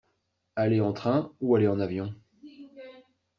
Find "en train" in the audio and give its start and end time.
0.81-1.31